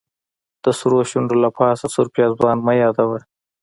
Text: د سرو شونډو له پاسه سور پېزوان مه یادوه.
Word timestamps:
د 0.63 0.65
سرو 0.79 0.99
شونډو 1.09 1.35
له 1.43 1.49
پاسه 1.57 1.85
سور 1.93 2.07
پېزوان 2.15 2.57
مه 2.65 2.73
یادوه. 2.81 3.19